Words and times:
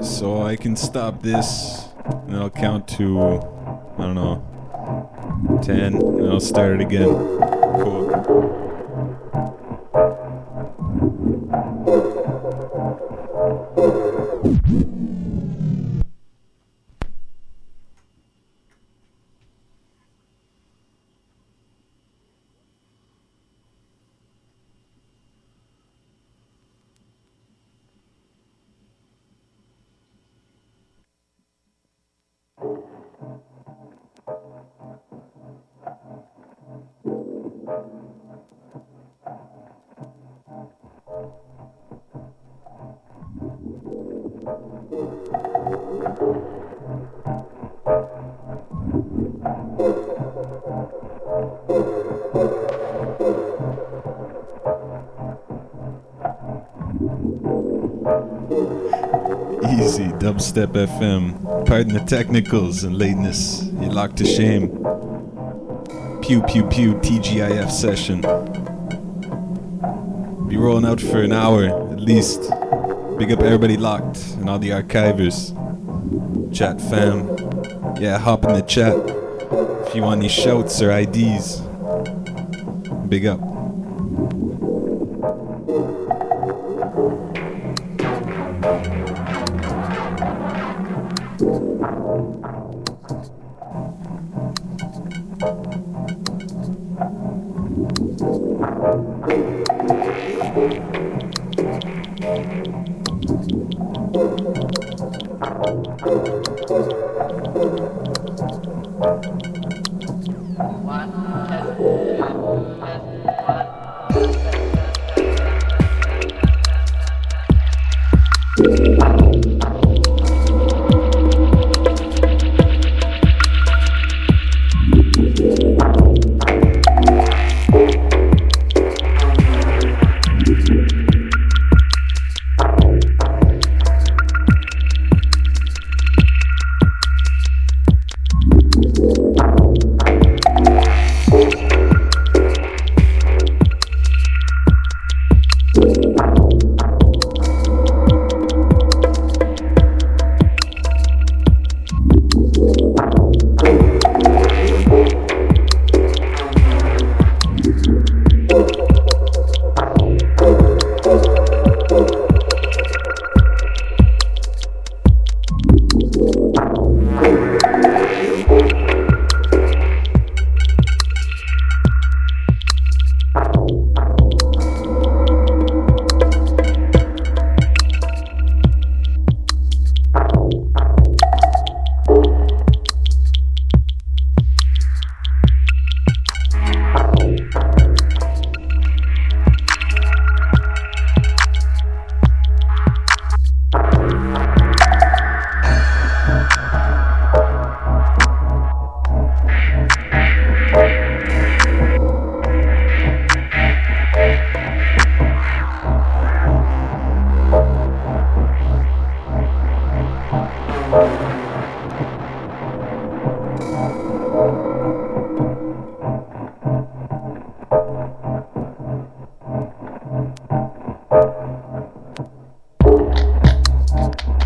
So 0.00 0.42
I 0.42 0.54
can 0.54 0.76
stop 0.76 1.22
this, 1.22 1.88
and 2.28 2.36
I'll 2.36 2.48
count 2.48 2.86
to, 2.90 3.20
I 3.98 4.02
don't 4.02 4.14
know, 4.14 5.60
10, 5.64 5.94
and 5.94 6.30
I'll 6.30 6.38
start 6.38 6.74
it 6.74 6.80
again. 6.80 7.08
Cool. 7.08 8.73
Dubstep 60.44 60.72
FM. 60.72 61.66
Pardon 61.66 61.94
the 61.94 62.04
technicals 62.04 62.84
and 62.84 62.98
lateness. 62.98 63.66
You're 63.80 63.92
locked 63.92 64.18
to 64.18 64.26
shame. 64.26 64.68
Pew 66.20 66.42
pew 66.42 66.64
pew 66.68 66.94
TGIF 66.96 67.70
session. 67.70 68.20
Be 70.46 70.58
rolling 70.58 70.84
out 70.84 71.00
for 71.00 71.22
an 71.22 71.32
hour 71.32 71.64
at 71.64 71.98
least. 71.98 72.42
Big 73.18 73.32
up 73.32 73.40
everybody 73.40 73.78
locked 73.78 74.18
and 74.34 74.50
all 74.50 74.58
the 74.58 74.68
archivers. 74.68 75.54
Chat 76.54 76.78
fam. 76.78 77.26
Yeah, 77.98 78.18
hop 78.18 78.44
in 78.44 78.52
the 78.52 78.60
chat 78.60 78.94
if 79.86 79.94
you 79.94 80.02
want 80.02 80.18
any 80.18 80.28
shouts 80.28 80.82
or 80.82 80.90
IDs. 80.90 81.62
Big 83.08 83.24
up. 83.24 83.40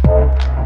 Música 0.09 0.58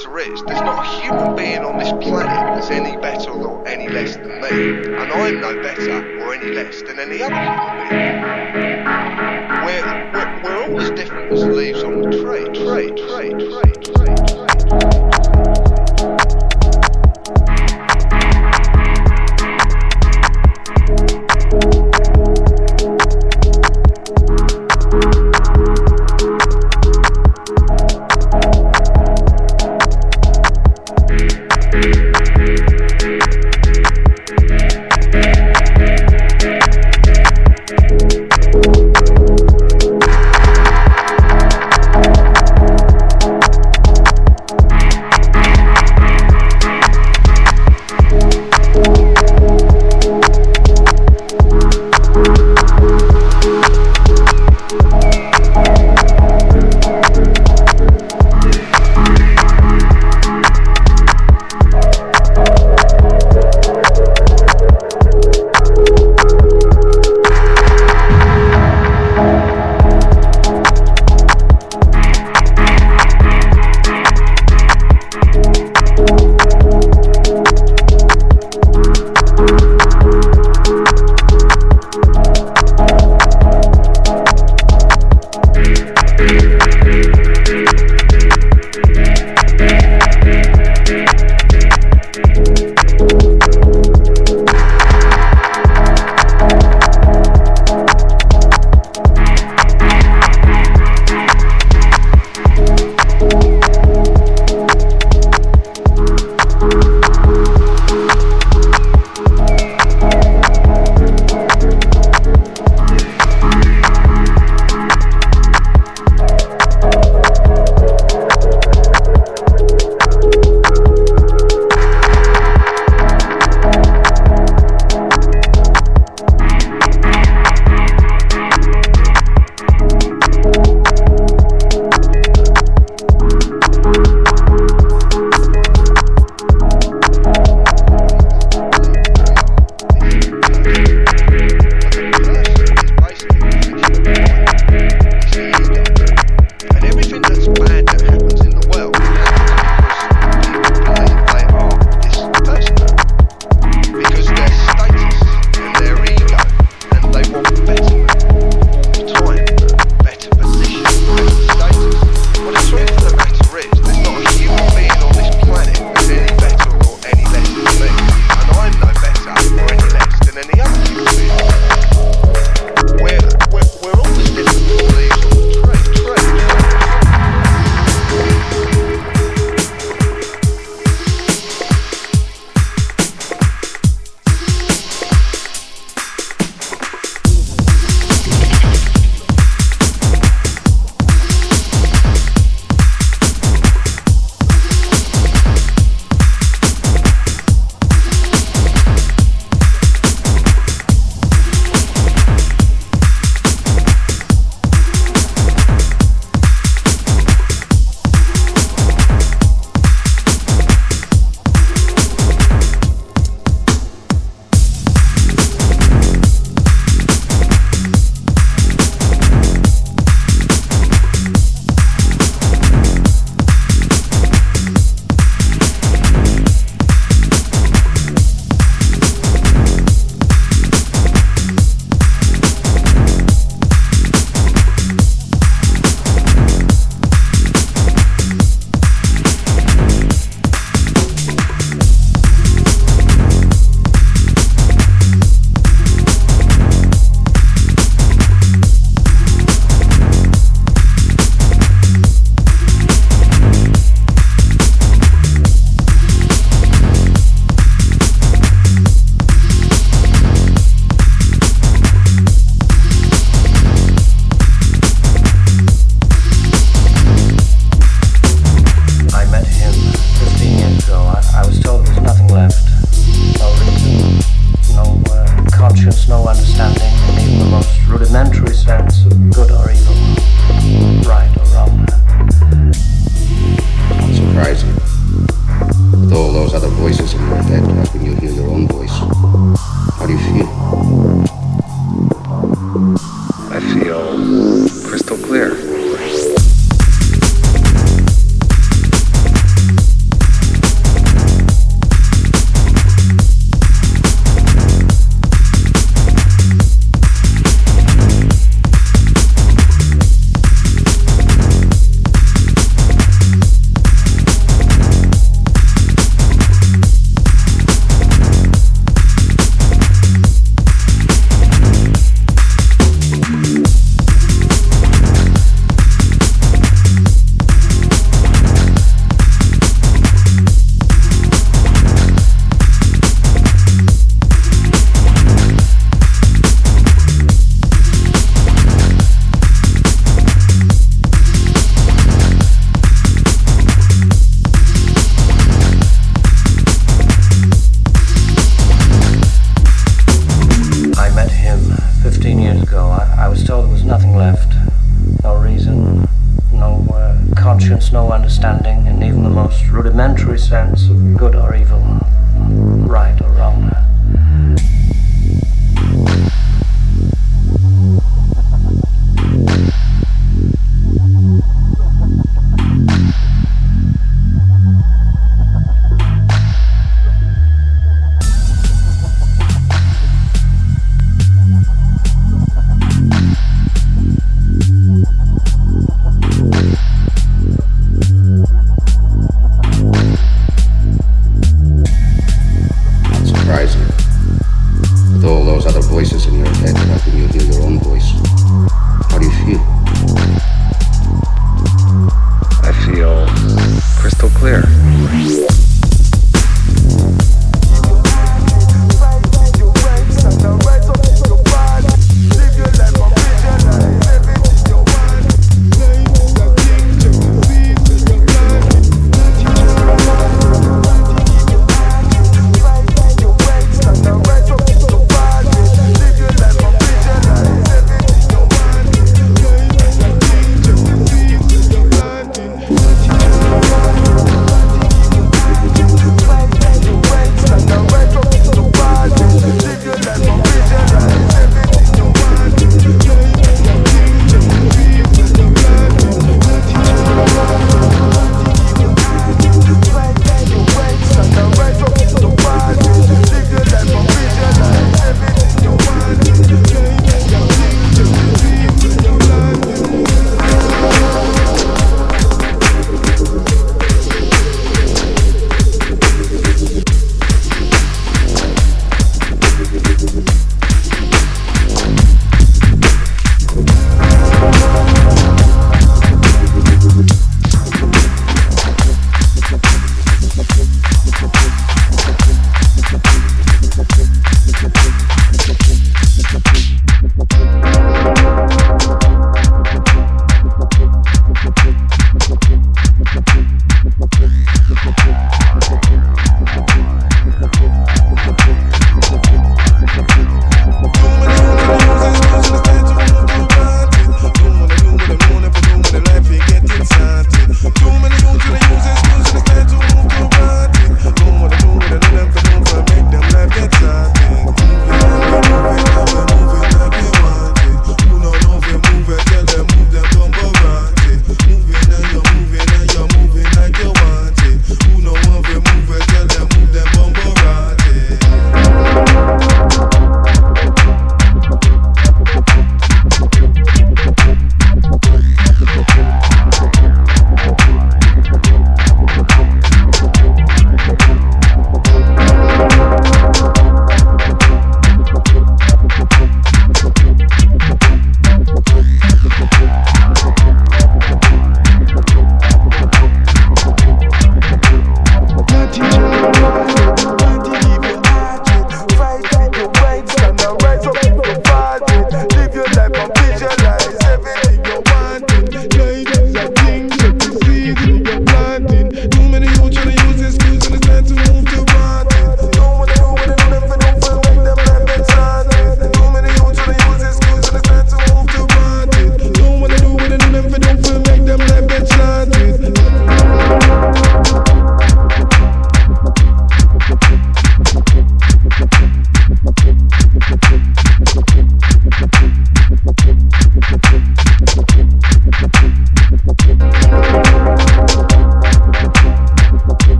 matter 0.00 0.18
is, 0.18 0.42
there's 0.44 0.60
not 0.60 0.84
a 0.84 1.00
human 1.00 1.36
being 1.36 1.64
on 1.64 1.78
this 1.78 1.90
planet 1.90 2.54
that's 2.54 2.70
any 2.70 2.96
better 2.98 3.30
or 3.30 3.66
any 3.66 3.88
less 3.88 4.16
than 4.16 4.40
me, 4.40 4.94
and 4.96 5.12
I'm 5.12 5.40
no 5.40 5.62
better 5.62 6.20
or 6.20 6.34
any 6.34 6.54
less 6.54 6.82
than 6.82 6.98
any 6.98 7.22
other 7.22 7.34
human 7.34 7.88
being. 7.88 8.20
We're, 9.64 10.12
we're, 10.12 10.42
we're 10.42 10.62
all 10.64 10.80
as 10.80 10.90
different 10.92 11.32
as 11.32 11.44
leaves 11.44 11.82
on 11.82 12.02
tree, 12.02 12.44
tree, 12.44 12.90
tree, 12.90 13.30
tree, 13.30 13.72
tree, 13.72 13.94
tree. 13.94 14.19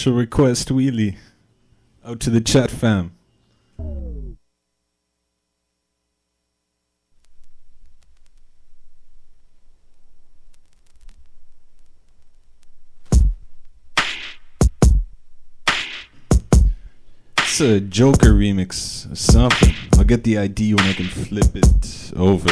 Special 0.00 0.16
request 0.16 0.68
wheelie 0.70 1.14
out 2.06 2.20
to 2.20 2.30
the 2.30 2.40
chat 2.40 2.70
fam. 2.70 3.12
It's 17.36 17.60
a 17.60 17.78
Joker 17.80 18.32
remix 18.32 19.12
or 19.12 19.16
something. 19.16 19.74
I'll 19.98 20.04
get 20.04 20.24
the 20.24 20.38
ID 20.38 20.76
when 20.76 20.86
I 20.86 20.94
can 20.94 21.08
flip 21.08 21.54
it 21.54 22.12
over. 22.16 22.48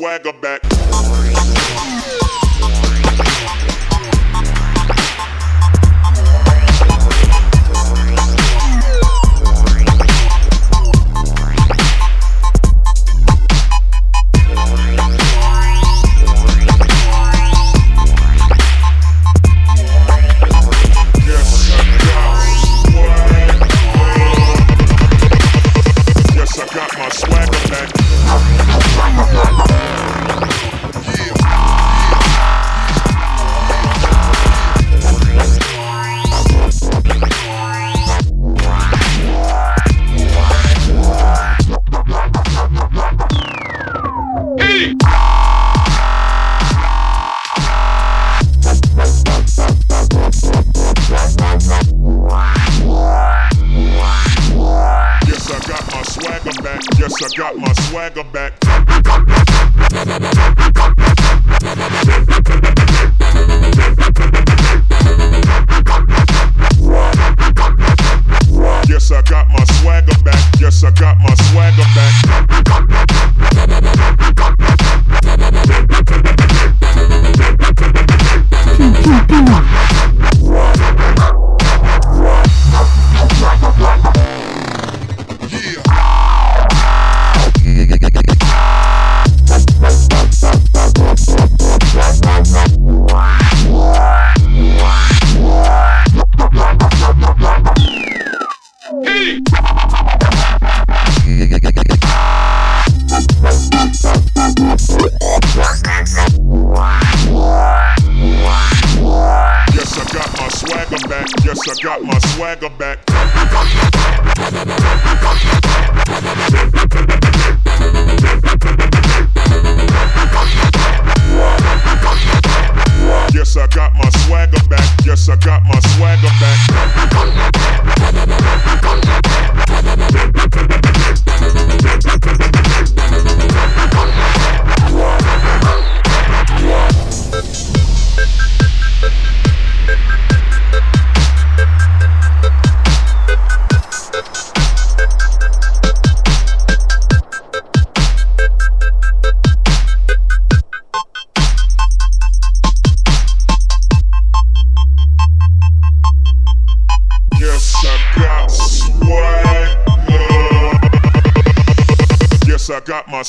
Swagger 0.00 0.39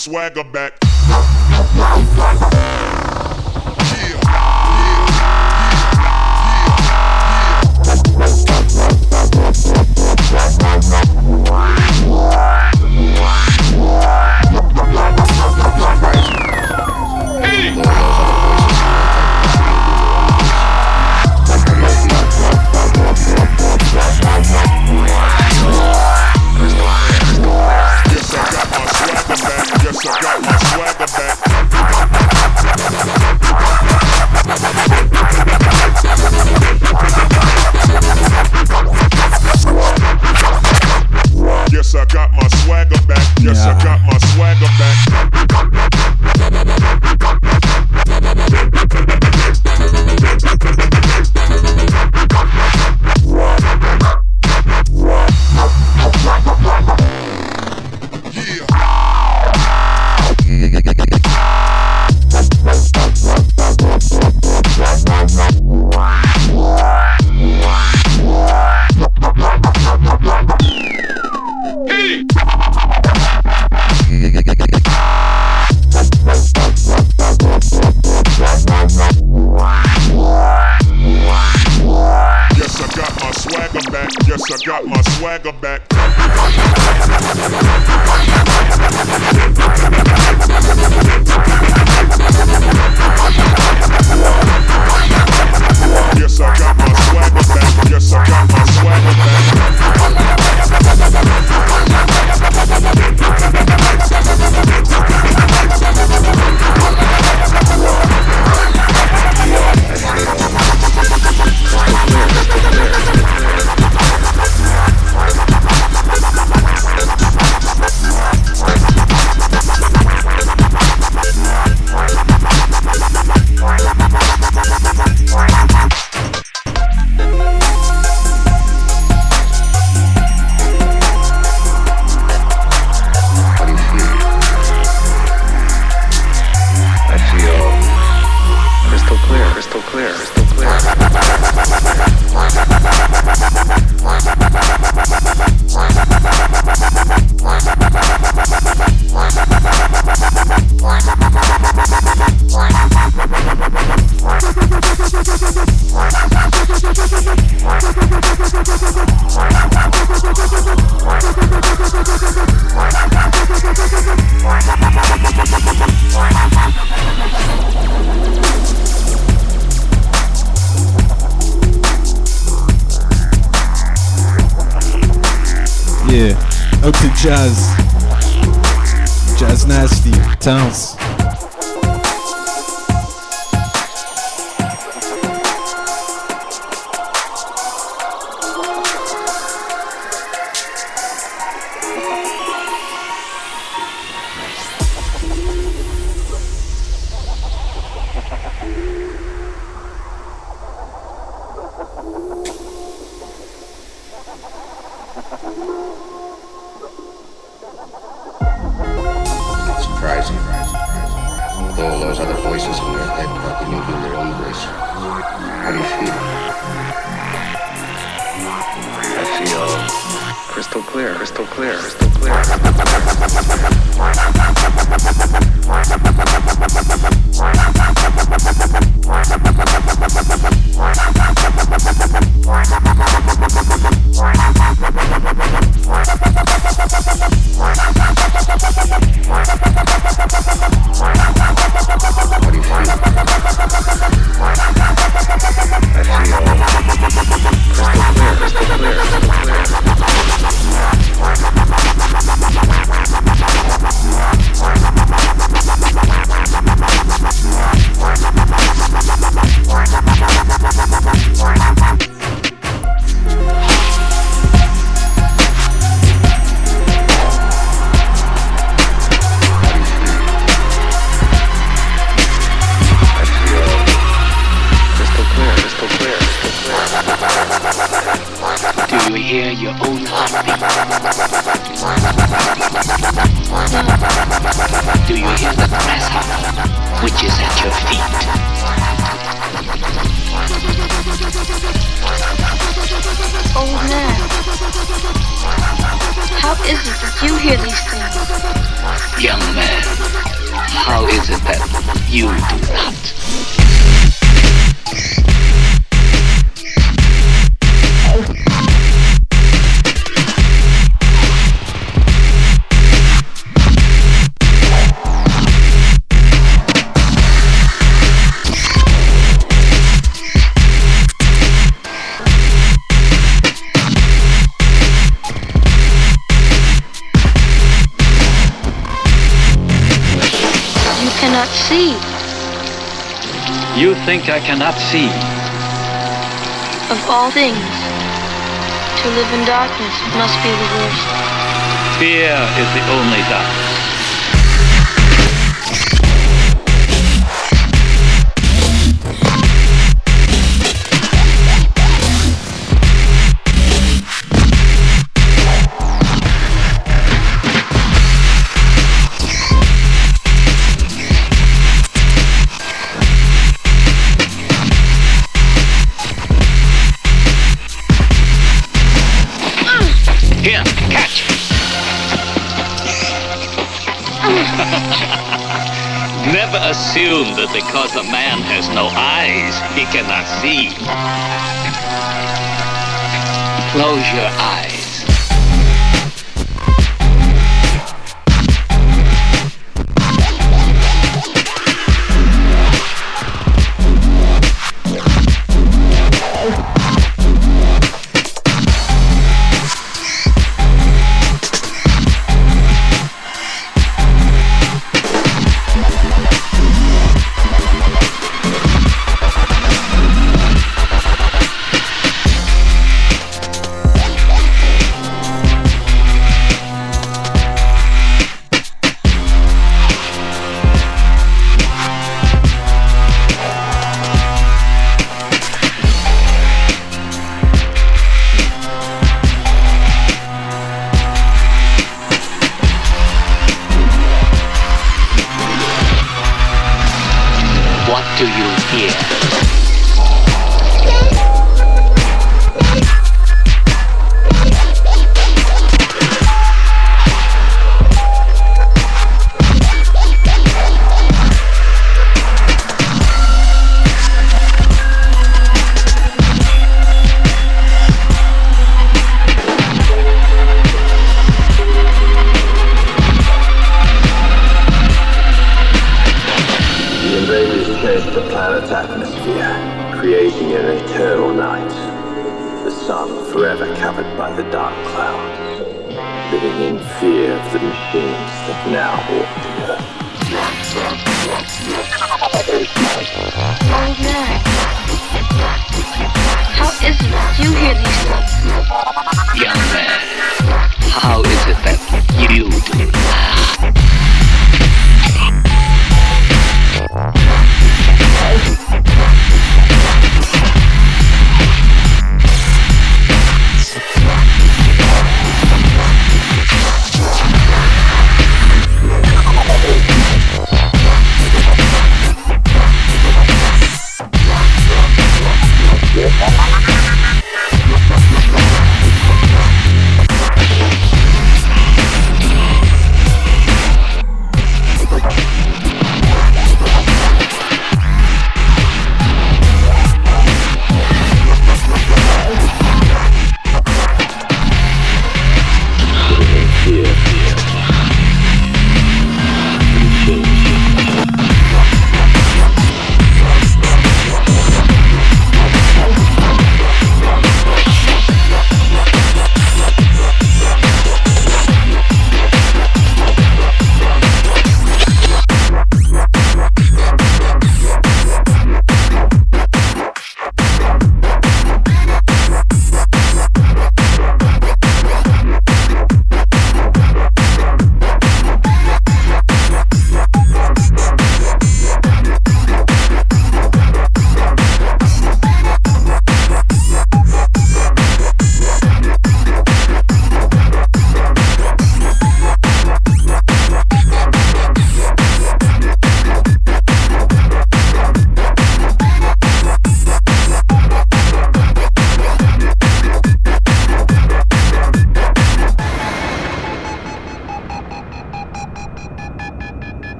swagger 0.00 0.44
back. 0.44 0.79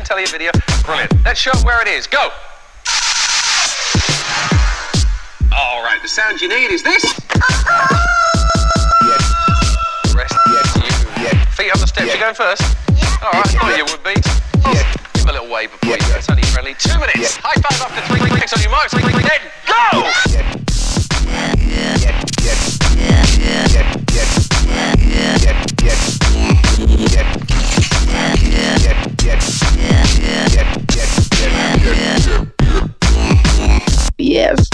You. 0.00 0.06
Got 0.06 0.16
my 0.16 0.22
own 0.24 0.24
telly 0.24 0.26
video. 0.26 0.50
Brilliant. 0.84 1.12
Let's 1.24 1.40
show 1.40 1.56
where 1.64 1.80
it 1.82 1.88
is. 1.88 2.06
Go. 2.06 2.30
All 5.52 5.82
right. 5.82 5.98
The 6.02 6.08
sound 6.08 6.40
you 6.40 6.48
need 6.48 6.70
is 6.70 6.82
this. 6.82 7.04
Rest 10.14 10.34
you. 10.46 10.60
Feet 11.56 11.70
on 11.74 11.80
the 11.80 11.86
steps. 11.86 12.12
You 12.12 12.20
going 12.20 12.34
first? 12.34 12.62
All 13.22 13.30
right. 13.32 13.46
I 13.46 13.58
thought 13.58 13.76
you 13.76 13.84
would 13.84 14.02
be. 14.02 14.14
Give 15.14 15.22
him 15.22 15.28
a 15.28 15.32
little 15.32 15.50
wave 15.52 15.70
before 15.70 15.96
you 15.96 16.00
go. 16.00 16.16
It's 16.16 16.30
only 16.30 16.42
friendly. 16.44 16.74
Two 16.74 16.98
minutes. 16.98 17.36
High 17.36 17.60
five 17.60 17.80
after 17.80 18.02
three. 18.08 18.20
Clicks 18.30 18.52
on 18.52 18.62
your 18.62 18.70
marks. 18.70 18.92
Then 18.92 19.02
go. 19.66 20.10
It 34.40 34.69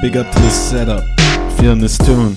Big 0.00 0.16
up 0.16 0.30
to 0.30 0.38
the 0.38 0.50
setup. 0.50 1.02
Feeling 1.58 1.80
this 1.80 1.98
tune. 1.98 2.36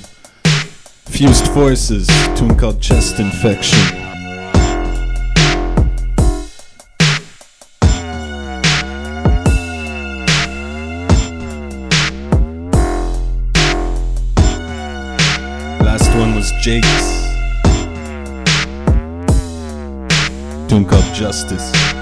Fused 1.06 1.48
Forces, 1.50 2.08
tune 2.36 2.58
called 2.58 2.82
Chest 2.82 3.20
Infection. 3.20 3.78
Last 15.86 16.10
one 16.18 16.34
was 16.34 16.52
Jake's. 16.64 16.88
Tune 20.68 20.86
called 20.86 21.14
Justice. 21.14 22.01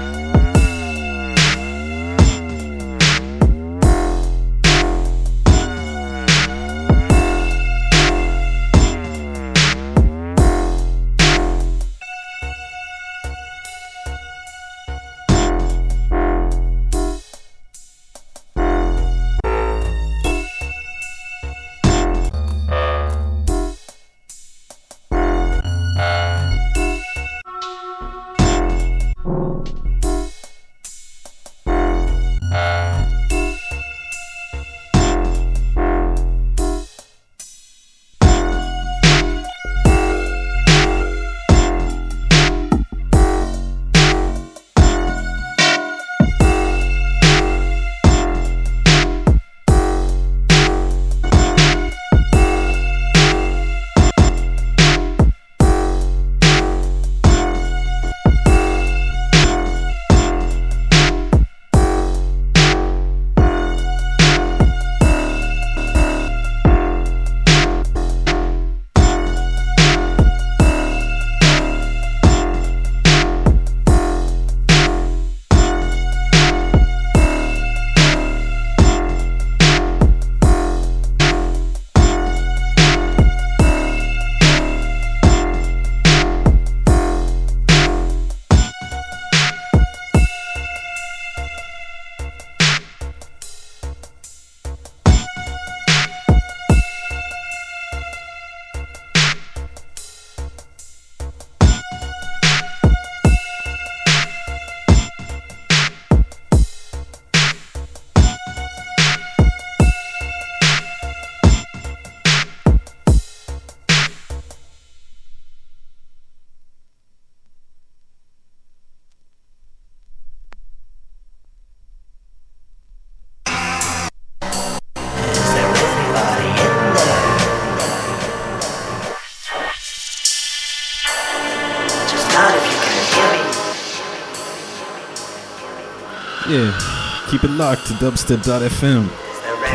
Yeah, 136.50 137.26
keep 137.30 137.44
it 137.44 137.50
locked 137.52 137.86
to 137.86 137.92
dubstep.fm. 137.94 139.04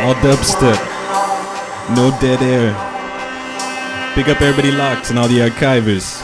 All 0.04 0.14
dubstep. 0.16 0.76
No 1.96 2.12
dead 2.20 2.42
air. 2.42 2.74
Pick 4.14 4.28
up 4.28 4.42
everybody 4.42 4.72
locked 4.72 5.10
and 5.10 5.18
all 5.18 5.30
the 5.30 5.38
archivers. 5.40 6.20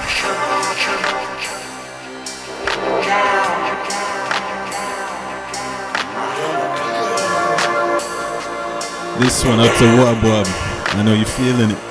This 9.21 9.45
one 9.45 9.61
up 9.61 9.73
to 9.77 9.85
Wub 9.85 10.19
Wub. 10.19 10.47
I 10.97 11.03
know 11.03 11.13
you're 11.13 11.25
feeling 11.25 11.71
it. 11.71 11.90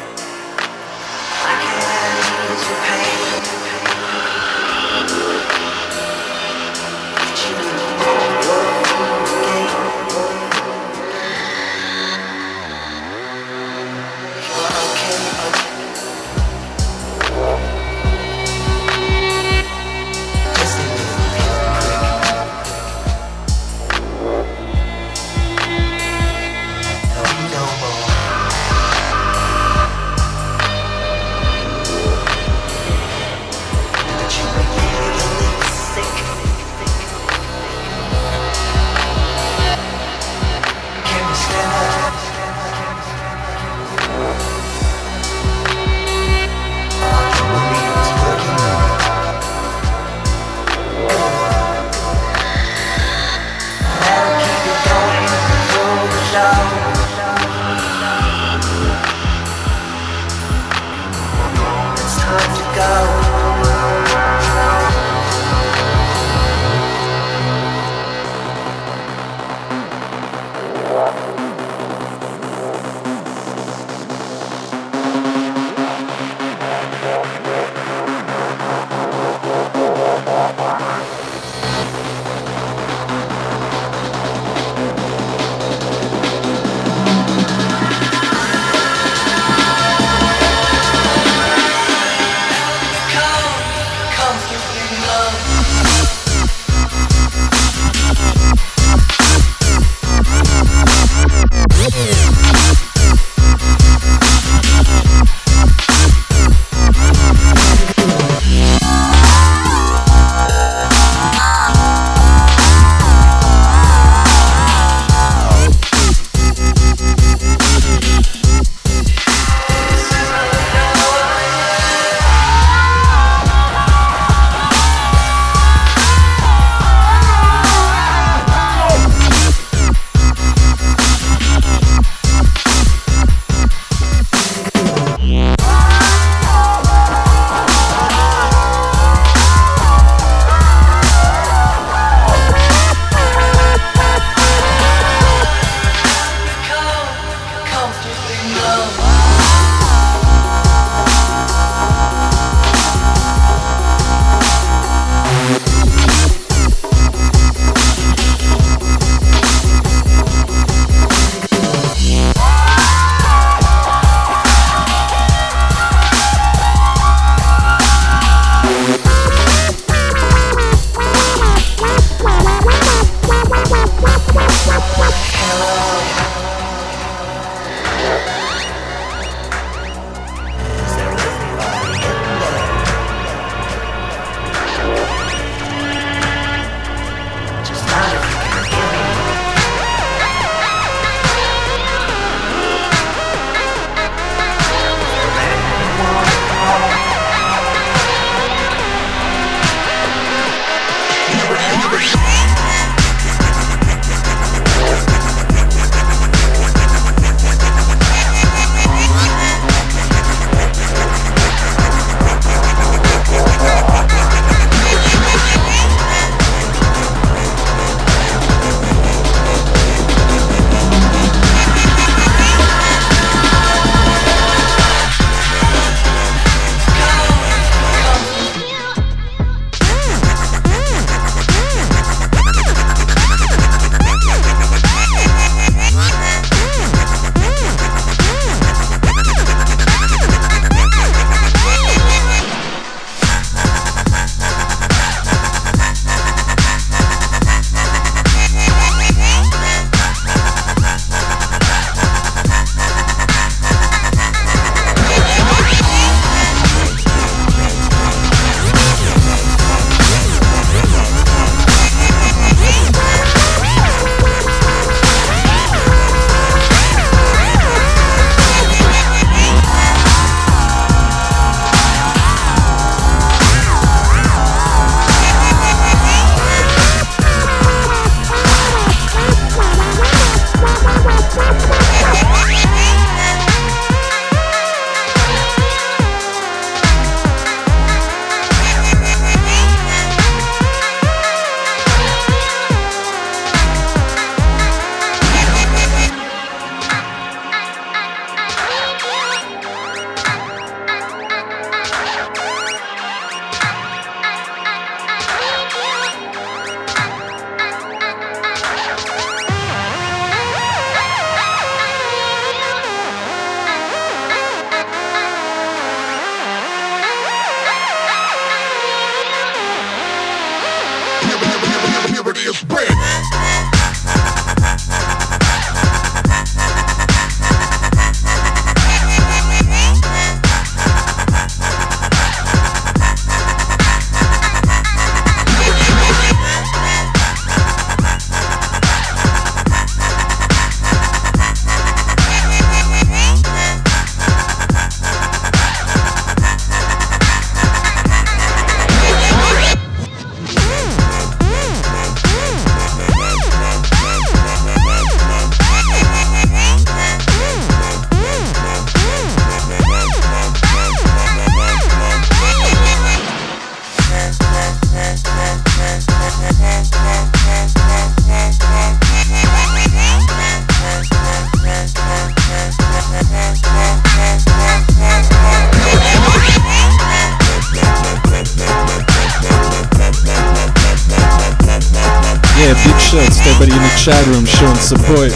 Chat 384.01 384.27
room 384.33 384.47
showing 384.49 384.81
support. 384.81 385.29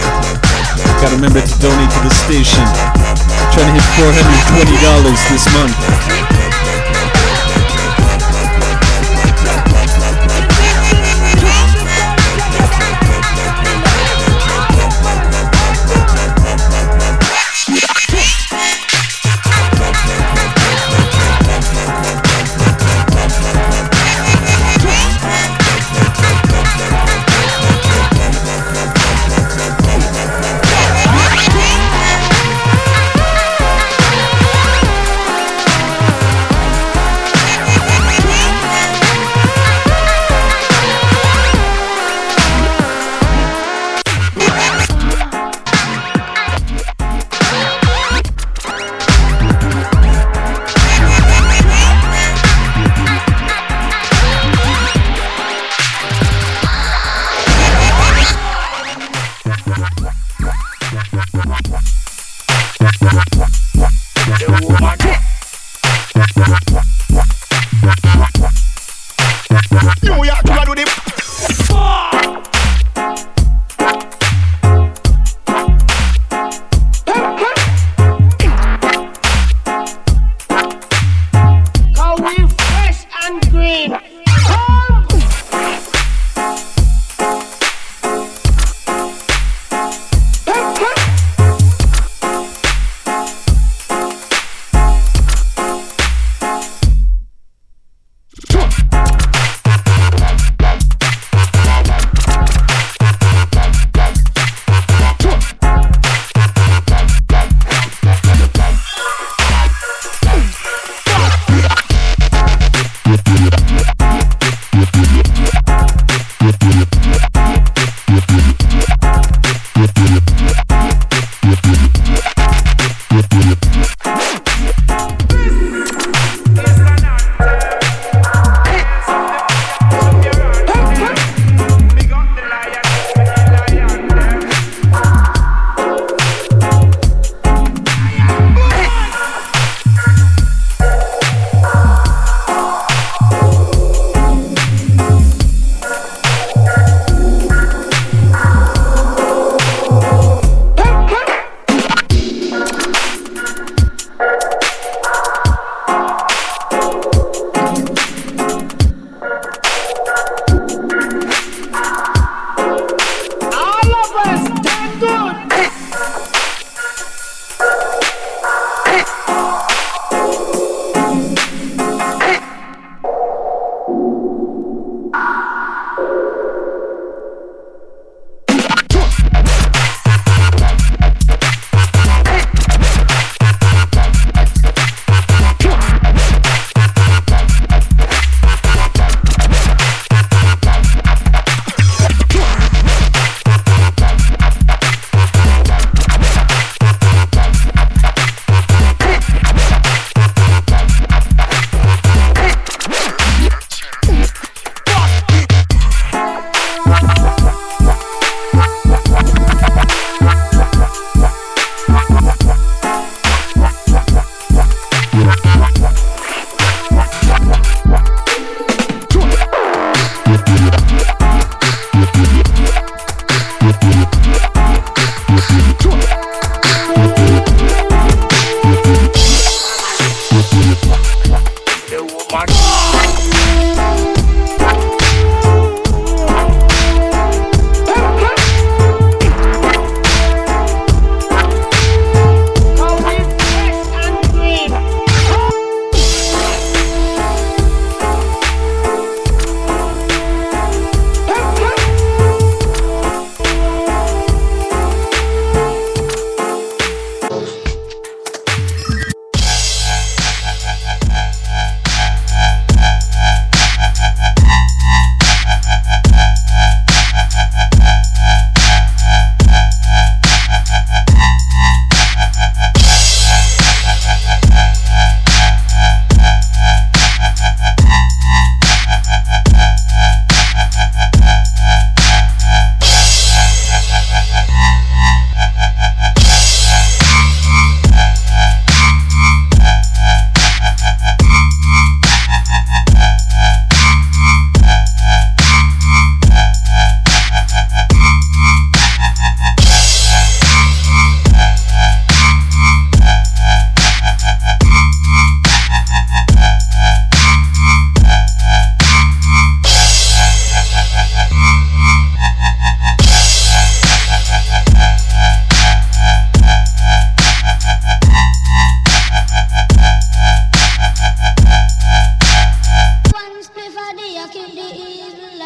Gotta 0.97 1.17
remember 1.21 1.45
to 1.45 1.55
donate 1.61 1.91
to 1.93 2.01
the 2.01 2.09
station. 2.09 2.65
I'm 2.65 3.53
Trying 3.53 3.69
to 3.69 3.77
hit 3.77 3.85
$420 4.01 5.29
this 5.29 5.45
month. 5.53 5.74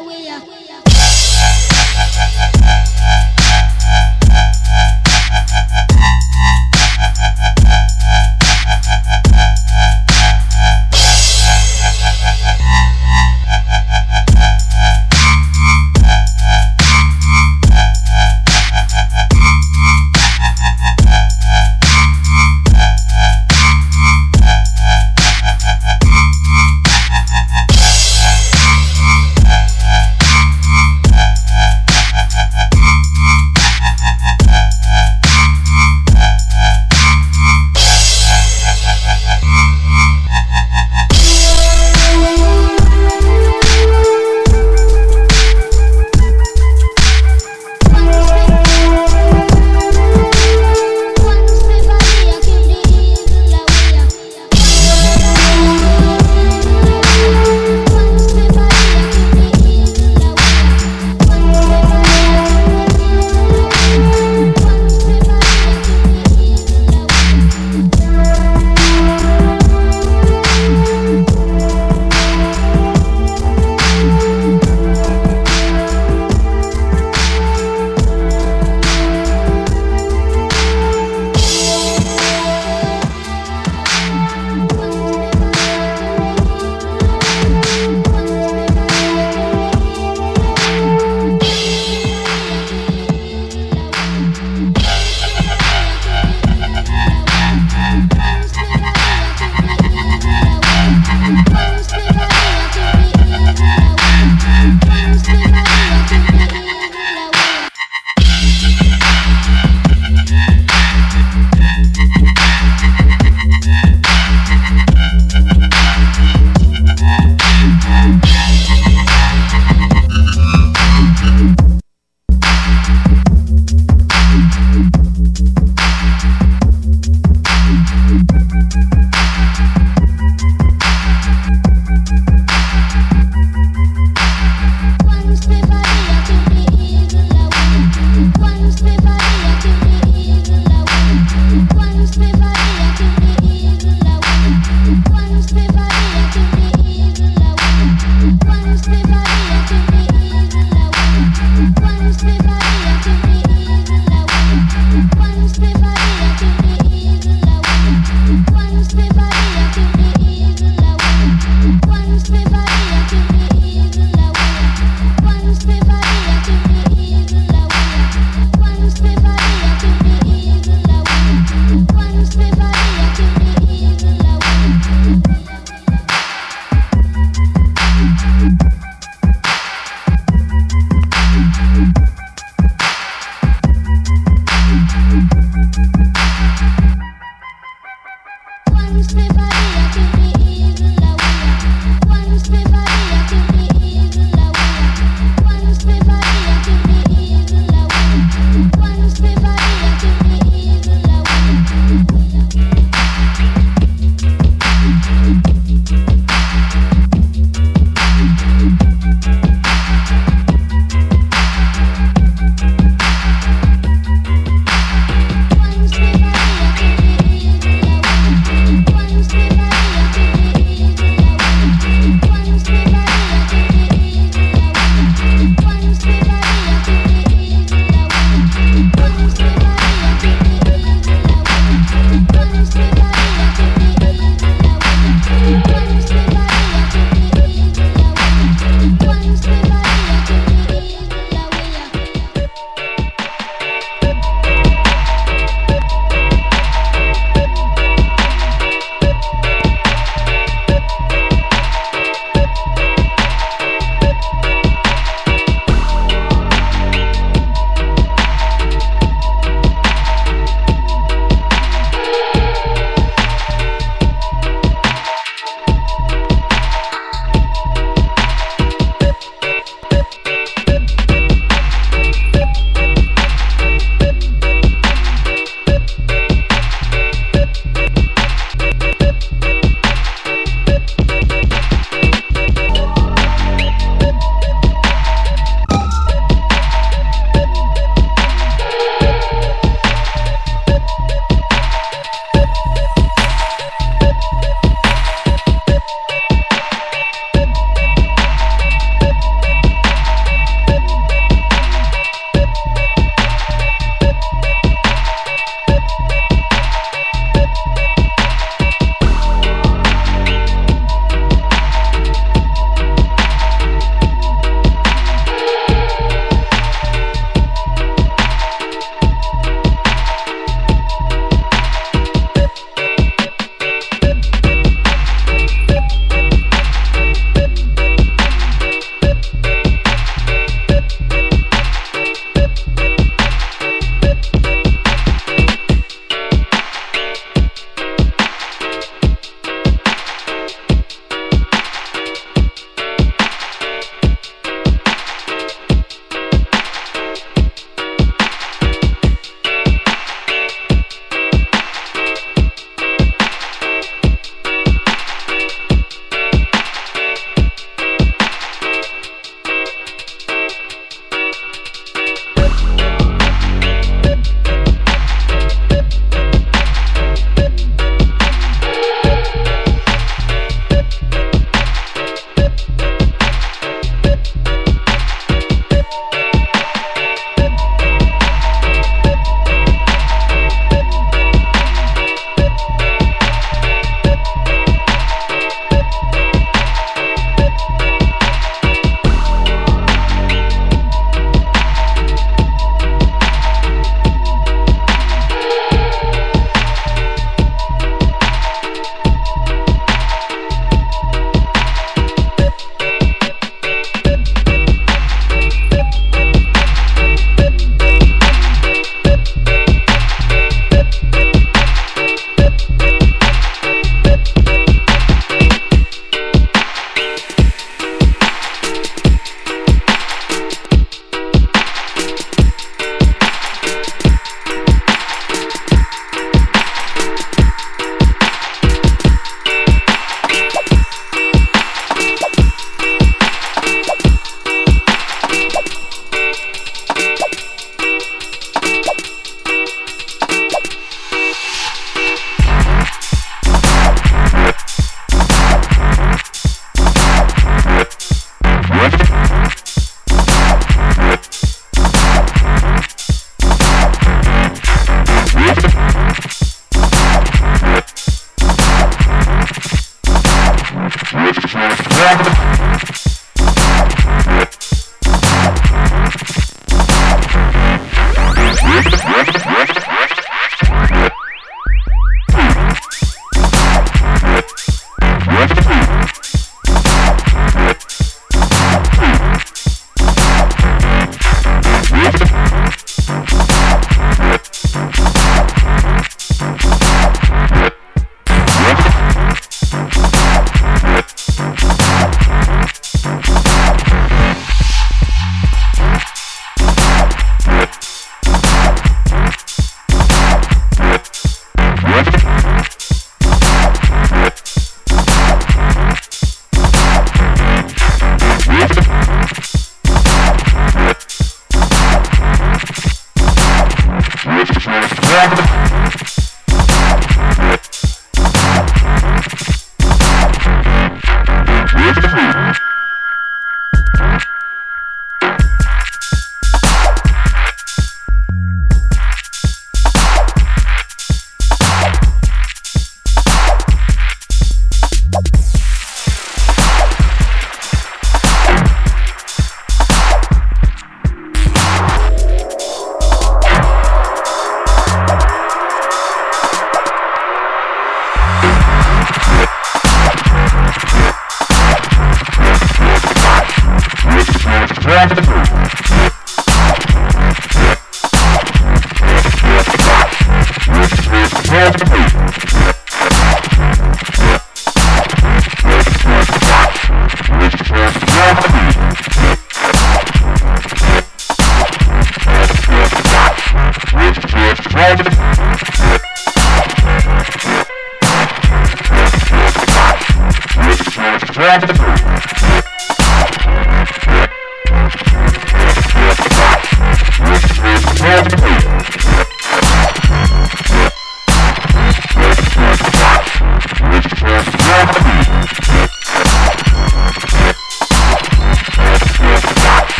Away. 0.00 0.30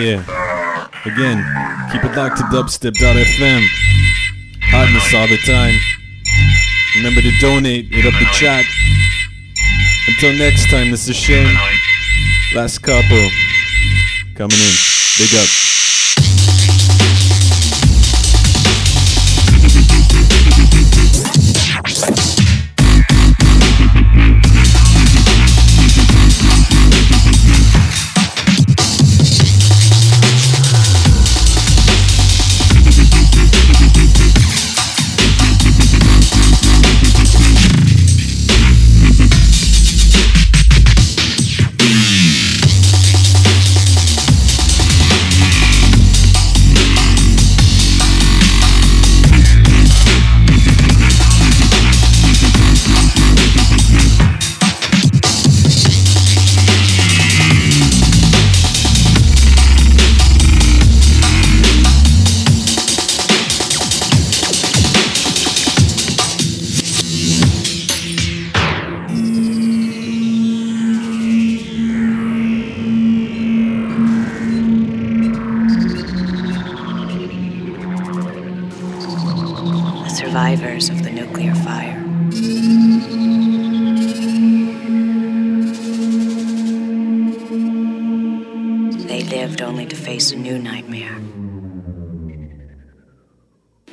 Yeah. 0.00 0.88
Again, 1.04 1.38
keep 1.92 2.04
it 2.04 2.16
locked 2.16 2.38
to 2.38 2.44
dubstep.fm. 2.44 3.62
Hotness 4.62 5.14
all 5.14 5.28
the 5.28 5.38
time. 5.38 5.74
Remember 6.96 7.20
to 7.20 7.32
donate, 7.40 7.86
hit 7.92 8.06
up 8.06 8.14
the 8.18 8.26
chat. 8.32 8.64
Until 10.08 10.32
next 10.38 10.70
time, 10.70 10.90
this 10.90 11.08
is 11.08 11.16
Shane. 11.16 11.56
Last 12.54 12.78
couple. 12.82 13.30
Coming 14.34 14.58
in. 14.58 14.74
Big 15.18 15.34
up. 15.34 15.73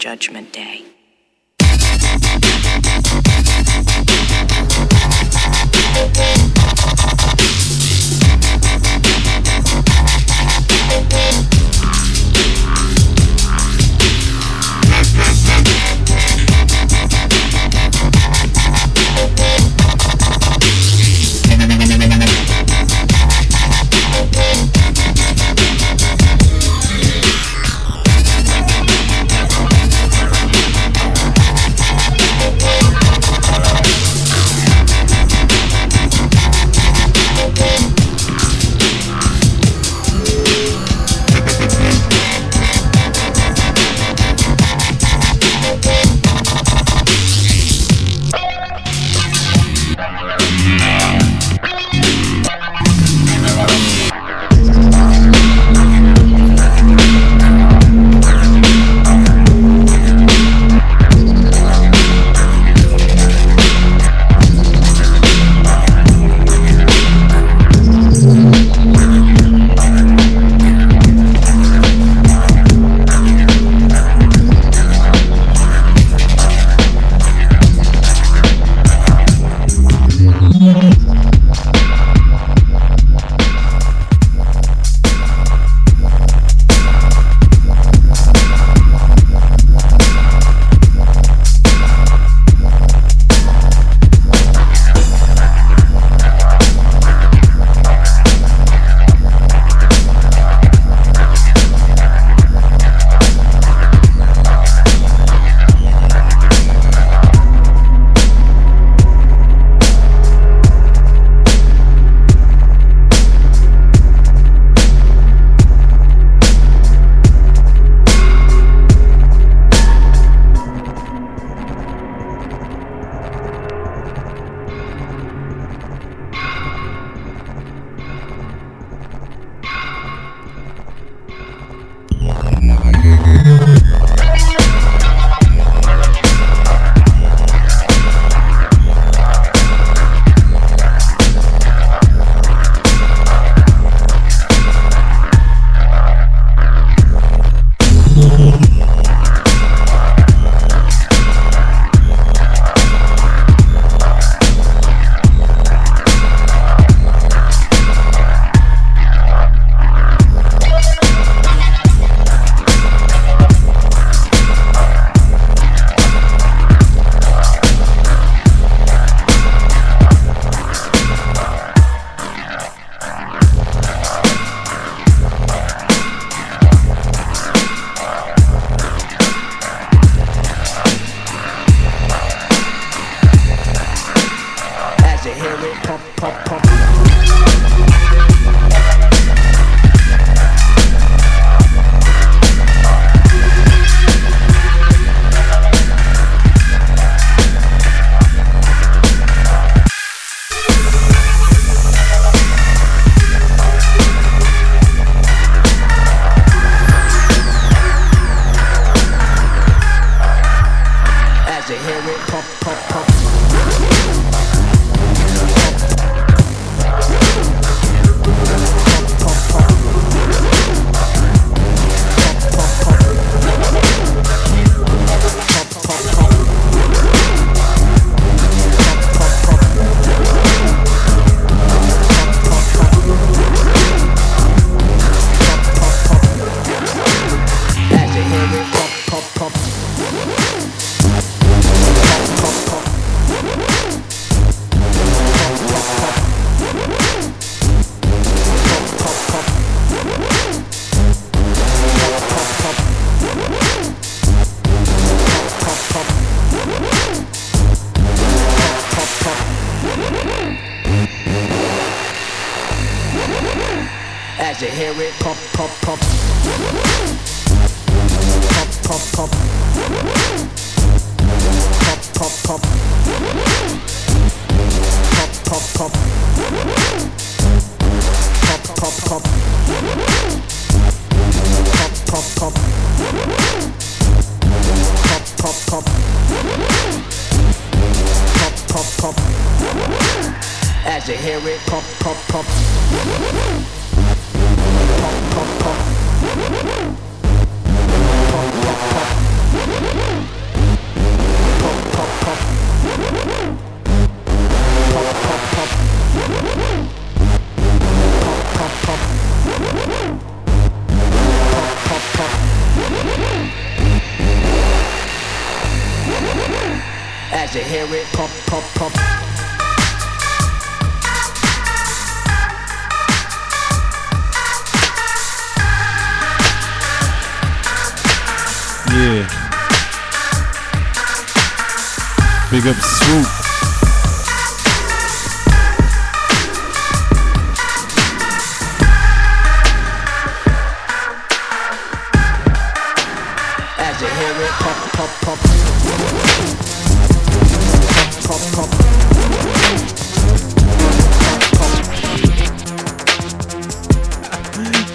Judgment 0.01 0.51
Day. 0.51 0.81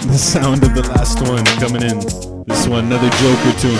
the 0.07 0.17
sound 0.17 0.63
of 0.63 0.73
the 0.73 0.83
last 0.89 1.21
one 1.27 1.43
coming 1.59 1.81
in. 1.81 1.99
This 2.45 2.67
one, 2.67 2.85
another 2.85 3.09
Joker 3.09 3.59
tune. 3.59 3.73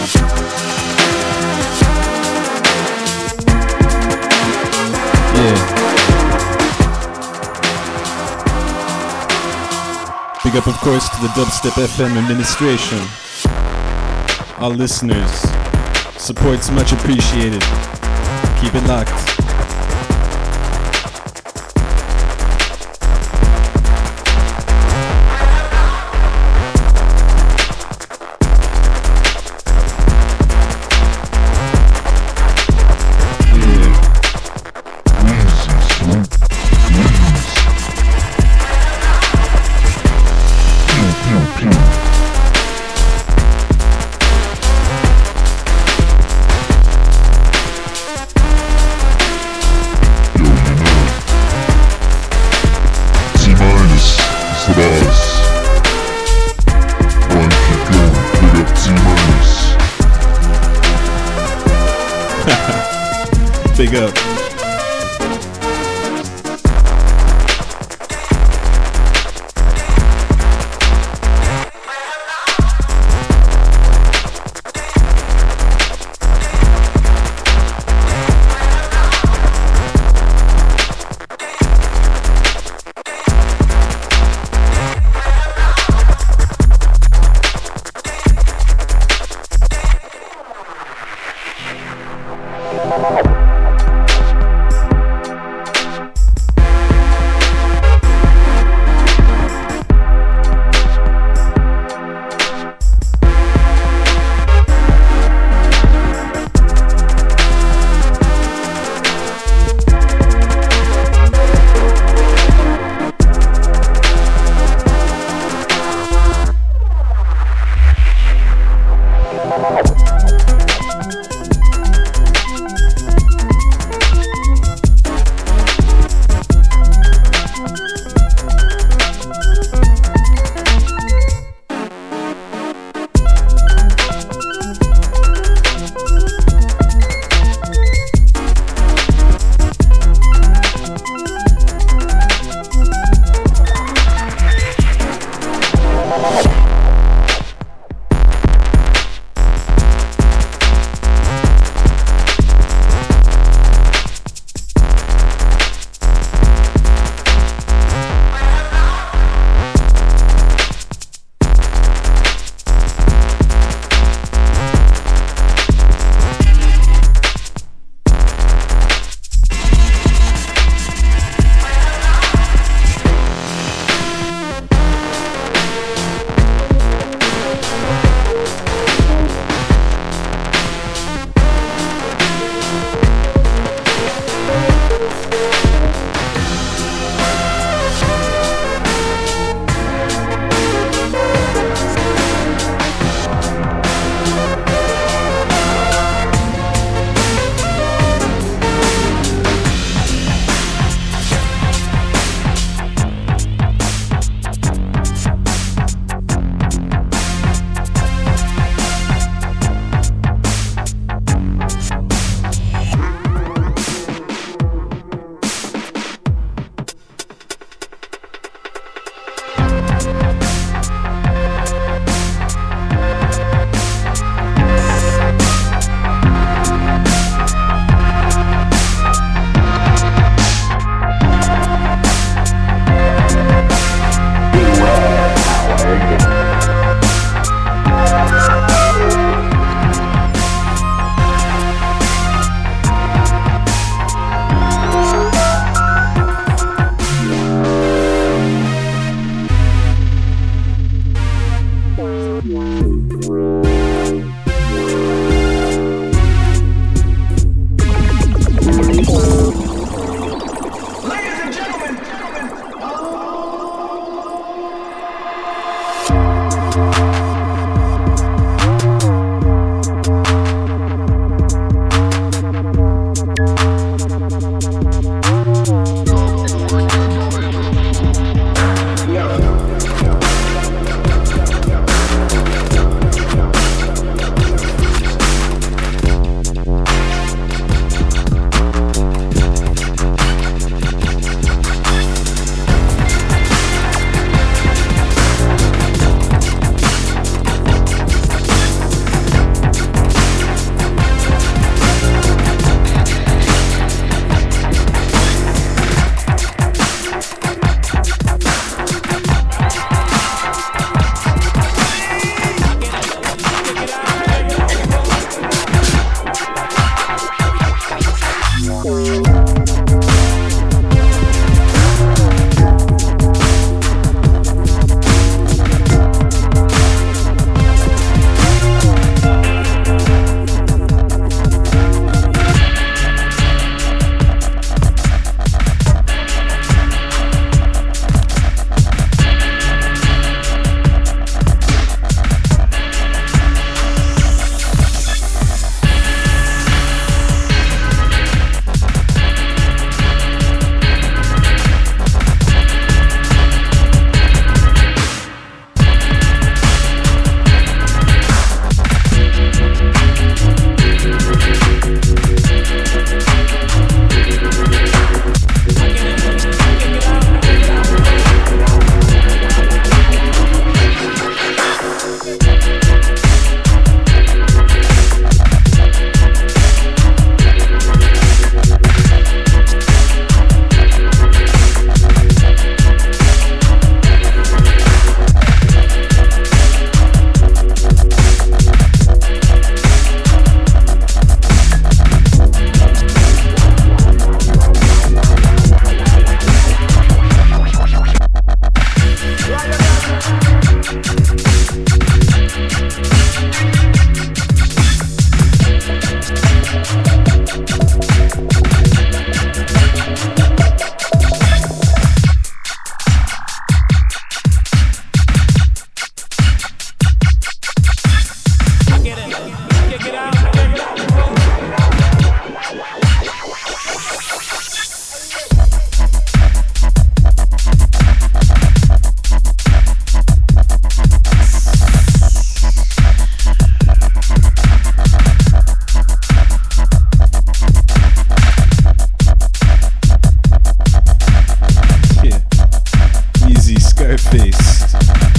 Yeah. 5.36 5.78
Big 10.44 10.56
up, 10.56 10.68
of 10.68 10.76
course, 10.82 11.08
to 11.10 11.22
the 11.22 11.28
Dubstep 11.30 11.76
FM 11.88 12.18
administration. 12.18 13.00
Our 14.58 14.70
listeners. 14.70 15.32
Support's 16.18 16.72
much 16.72 16.92
appreciated. 16.92 17.62
Keep 18.62 18.76
it 18.76 18.88
locked. 18.88 19.27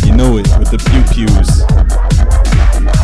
You 0.04 0.14
know 0.14 0.38
it 0.38 0.48
with 0.58 0.70
the 0.70 0.78
pew 0.78 1.02
pews. 1.12 2.97